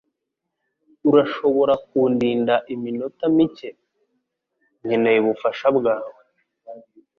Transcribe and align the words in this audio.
Urashobora 1.09 1.73
kundinda 1.87 2.53
iminota 2.73 3.23
mike? 3.35 3.69
Nkeneye 4.85 5.17
ubufasha 5.21 5.67
bwawe. 5.77 6.19